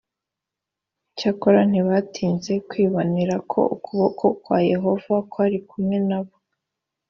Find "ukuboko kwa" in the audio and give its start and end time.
3.75-4.57